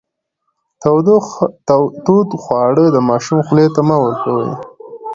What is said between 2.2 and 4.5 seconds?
خواړه د ماشوم خولې ته مه ورکوئ.